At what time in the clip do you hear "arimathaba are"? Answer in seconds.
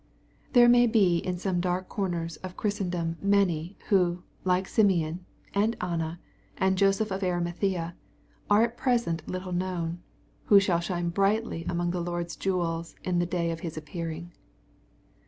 7.21-8.63